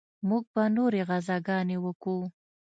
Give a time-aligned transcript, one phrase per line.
[0.27, 2.17] موږ به نورې غزاګانې وکو.